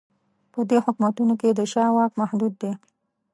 [0.53, 2.71] په دې حکومتونو کې د شاه واک محدود دی.